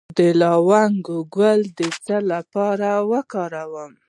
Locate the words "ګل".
1.35-1.61